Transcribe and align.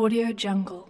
Audio 0.00 0.32
Jungle. 0.32 0.89